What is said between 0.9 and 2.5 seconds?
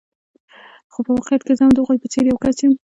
خو په واقعیت کې زه هم د هغوی په څېر یو